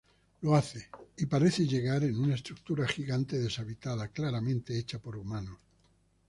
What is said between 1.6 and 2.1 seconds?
llegar